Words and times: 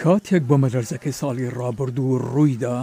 کاتێک 0.00 0.42
بۆ 0.48 0.56
مەدەرزەکەی 0.64 1.18
ساڵی 1.20 1.52
ڕابرد 1.58 1.98
و 1.98 2.18
ڕوویدا 2.32 2.78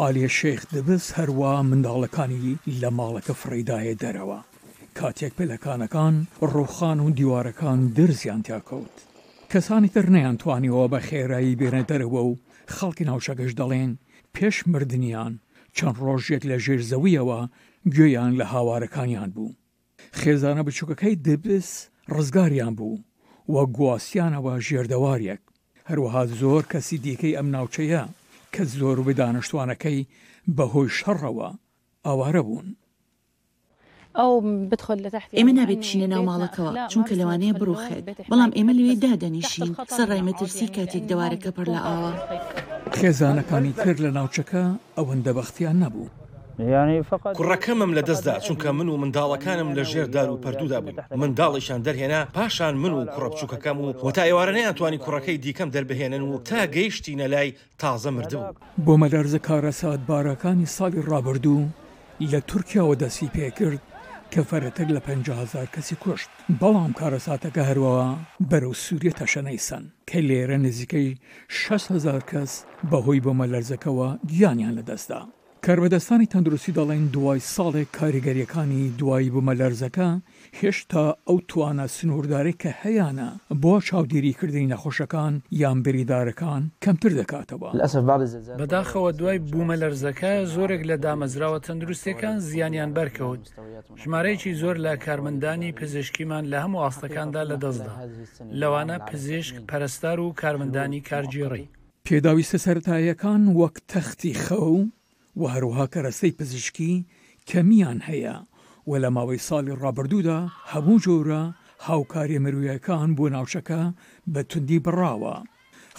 ئالێ 0.00 0.28
شێخ 0.38 0.60
دەبست 0.74 1.10
هەروە 1.18 1.52
منداڵەکانی 1.70 2.58
لە 2.80 2.88
ماڵەکە 2.98 3.32
فریدایە 3.42 3.94
دەرەوە 4.02 4.38
کاتێک 4.98 5.32
پلەکانەکان 5.38 6.14
ڕوخان 6.52 6.98
و 7.00 7.10
دیوارەکان 7.18 7.78
درزیان 7.96 8.40
تیاکەوت 8.46 8.94
کەسانی 9.52 9.88
تر 9.94 10.06
نەیانتوانیەوە 10.16 10.84
بە 10.92 10.98
خێرایی 11.08 11.58
بێنە 11.60 11.82
دەرەوە 11.90 12.20
و 12.28 12.38
خەڵکی 12.74 13.04
ناوشەگەش 13.08 13.52
دەڵێن 13.60 13.90
پێش 14.34 14.56
مردیان 14.72 15.32
چەند 15.76 15.96
ڕۆژێک 16.06 16.42
لە 16.50 16.56
ژێر 16.64 16.80
زەویەوە 16.90 17.40
گوێیان 17.94 18.32
لە 18.40 18.44
هاوارەکانیان 18.52 19.30
بوو 19.34 19.56
خێزانە 20.20 20.62
بچووکەکەی 20.66 21.20
دەبست 21.26 21.76
ڕزگاریان 22.14 22.72
بوو 22.78 23.02
وە 23.52 23.62
گواسیانەوە 23.76 24.54
ژێردەواریەک 24.68 25.42
هەروەها 25.88 26.22
زۆر 26.40 26.62
کەسی 26.72 26.96
دیکەی 27.04 27.36
ئەم 27.38 27.48
ناوچەیە 27.54 28.02
کە 28.54 28.62
زۆربەی 28.78 29.18
دانیشتوانەکەی 29.20 30.06
بەهۆی 30.56 30.94
شەڕەوە 30.98 31.48
ئاوارە 32.06 32.42
بوون. 32.48 32.68
ئێمە 35.38 35.52
نابێت 35.58 35.78
بچینە 35.82 36.06
ناو 36.14 36.22
ماڵەکەەوە 36.30 36.72
چونکە 36.92 37.12
لەوانەیە 37.20 37.54
بڕوخێت 37.60 38.04
بەڵام 38.30 38.50
ئێمە 38.56 38.72
لێ 38.78 38.94
دادەنیشین 39.04 39.70
سەرڕای 39.96 40.26
مەترسی 40.28 40.66
کاتێک 40.76 41.04
دەوارەکە 41.10 41.50
پڕ 41.56 41.66
لە 41.74 41.80
ئاوە 41.86 42.12
خێزانەکانی 42.98 43.72
تر 43.80 43.96
لە 44.04 44.10
ناوچەکە 44.16 44.64
ئەوەندە 44.96 45.32
بەختیان 45.38 45.76
نەبوو. 45.82 46.08
کوڕەکەمم 47.38 47.90
لە 47.98 48.02
دەستدا 48.08 48.34
چونکە 48.46 48.66
من 48.78 48.88
و 48.88 48.96
منداڵەکانم 49.02 49.68
لە 49.76 49.82
ژێردار 49.90 50.28
و 50.30 50.36
پردوودا 50.36 50.80
بوون 50.80 51.04
منداڵیشان 51.20 51.80
دەرهێنا 51.86 52.20
پاشان 52.36 52.74
من 52.76 52.92
و 52.92 53.06
کوڕە 53.14 53.28
بچووکەکەم 53.32 53.76
و 53.78 53.92
وە 54.04 54.12
تا 54.16 54.22
ئێوارە 54.28 54.52
نەیانتوانی 54.58 54.98
کوڕەکەی 55.04 55.42
دیکەم 55.44 55.68
دەربهێنن 55.74 56.22
و 56.22 56.38
تا 56.48 56.66
گەیشتی 56.76 57.16
نەلای 57.20 57.50
تازە 57.82 58.06
مردم 58.16 58.44
بۆ 58.86 58.94
مەدەرزە 59.02 59.38
کارە 59.46 59.70
ساعتبارەکانی 59.80 60.66
ساڵی 60.76 61.00
ڕابردوو 61.10 61.66
لە 62.32 62.40
تورکیاوە 62.48 62.96
دەسی 63.02 63.26
پێکرد 63.36 63.80
کە 64.32 64.40
فەرەتەک 64.50 64.88
لە 64.96 65.00
500هزار 65.08 65.66
کەسی 65.74 65.94
کوشت 66.02 66.28
بەڵام 66.60 66.92
کارە 67.00 67.18
ساتەکە 67.26 67.62
هەروەوە 67.70 68.06
بەرەو 68.50 68.74
سووریە 68.84 69.12
تەشەنەیسەن 69.20 69.84
کە 70.10 70.18
لێرە 70.28 70.56
نزیکەی 70.66 71.18
6هزار 71.66 72.22
کەس 72.30 72.52
بەهۆی 72.90 73.20
بۆ 73.24 73.32
مەلەرزەکەەوە 73.40 74.08
گیانیان 74.30 74.74
لەدەستدا 74.78 75.22
کاربەدەستانی 75.66 76.28
تەندروستی 76.34 76.72
دەڵێن 76.78 77.04
دوای 77.14 77.40
ساڵێک 77.54 77.88
کاریگەریەکانی 77.98 78.82
دوایی 78.98 79.32
بوومە 79.34 79.54
لەرزەکە 79.60 80.08
هێشتا 80.60 81.04
ئەو 81.28 81.38
توانە 81.50 81.86
سنوورداری 81.96 82.54
کە 82.62 82.68
هەیەە 82.82 83.08
بۆ 83.62 83.74
چاودێریکردنی 83.88 84.70
نەخۆشەکان 84.72 85.32
یان 85.62 85.78
بریدارەکان 85.84 86.62
کەمتر 86.84 87.12
دەکاتەوە 87.20 87.68
بەداخەوە 88.60 89.10
دوای 89.18 89.38
بوومە 89.50 89.76
لەرزەکە 89.82 90.32
زۆرێک 90.54 90.82
لە 90.90 90.96
دامەزراوە 91.04 91.58
تەندروستەکان 91.66 92.36
زیانیان 92.48 92.90
بەرکەوت 92.96 93.42
ژمارەیەکی 94.02 94.52
زۆر 94.60 94.76
لە 94.86 94.92
کارمەندانی 95.06 95.70
پزیشکیمان 95.80 96.44
لە 96.52 96.58
هەموو 96.64 96.82
ئاستەکاندا 96.84 97.42
لەدەستدا 97.50 97.94
لەوانە 98.60 98.96
پزیشک 99.08 99.54
پەرستار 99.70 100.18
و 100.24 100.34
کارمەندانی 100.40 101.00
کارگیڕی 101.08 101.64
پێداویستە 102.06 102.58
سەرتاییەکان 102.66 103.42
وەک 103.60 103.74
تەختی 103.90 104.34
خەو 104.44 104.76
و 105.40 105.42
هەروها 105.54 105.84
کە 105.92 105.98
ڕستەی 106.06 106.32
پزیشکی 106.40 107.04
کەمیان 107.50 107.98
هەیە 108.08 108.36
و 108.88 108.92
لە 109.02 109.08
ماوەی 109.16 109.44
ساڵی 109.48 109.78
ڕابردوودا 109.82 110.38
هەموو 110.72 111.02
جۆرە 111.04 111.42
هاوکاری 111.88 112.42
مرویەکان 112.44 113.08
بۆ 113.18 113.24
ناوچەکە 113.34 113.82
بە 114.32 114.40
توندی 114.50 114.82
بڕاوە. 114.84 115.34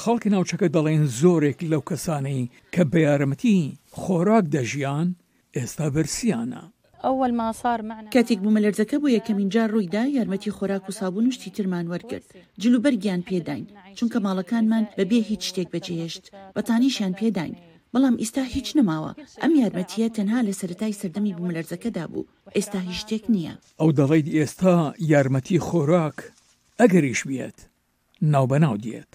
خەڵکی 0.00 0.30
ناوچەکە 0.34 0.66
دەڵێن 0.76 1.04
زۆرێک 1.20 1.58
لەو 1.72 1.82
کەسانەی 1.90 2.48
کە 2.74 2.82
بە 2.90 2.98
یارمەتی 3.06 3.58
خۆراک 4.00 4.44
دەژیان 4.54 5.08
ئێستا 5.56 5.86
بەرسیانە. 5.94 6.62
ئەوەل 7.04 7.32
ماسار 7.40 7.80
کاتێک 8.14 8.38
بوومەلەرزەکە 8.42 8.96
بۆ 9.02 9.08
یەکەمین 9.18 9.48
جار 9.54 9.68
ڕوویدا 9.74 10.02
یارمەتی 10.18 10.54
خۆراک 10.56 10.84
و 10.88 10.92
سابوون 10.98 11.26
وشتی 11.28 11.50
ترمان 11.56 11.86
وەرگرت 11.92 12.26
جلوبەرگیان 12.62 13.20
پێداین 13.28 13.64
چونکە 13.98 14.18
ماڵەکانمان 14.26 14.84
بەبێ 14.98 15.20
هیچ 15.30 15.42
شتێک 15.50 15.68
بەجێهێشت 15.74 16.24
بەتانیشیان 16.56 17.12
پێداین 17.20 17.54
بەڵام 17.94 18.16
ئێستا 18.22 18.42
هیچ 18.54 18.68
نەماوە 18.78 19.10
ئەم 19.42 19.52
یارمەتیە 19.62 20.06
تەنها 20.16 20.40
لە 20.48 20.52
سەتای 20.60 20.98
سەردەمی 21.00 21.34
بوومەلەرزەکەدا 21.36 22.04
بوو 22.12 22.28
ئێستا 22.56 22.78
هیچ 22.88 22.98
شتێک 23.02 23.24
نییە 23.34 23.54
ئەو 23.80 23.90
دەڵێیت 23.98 24.26
ئێستا 24.36 24.74
یارمەتی 25.12 25.62
خۆراک 25.68 26.18
ئەگەریش 26.80 27.20
بێت 27.28 27.58
ناوبەناو 28.32 28.76
دێت. 28.84 29.12